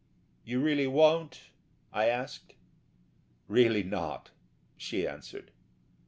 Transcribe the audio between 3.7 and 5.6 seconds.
not," she answered.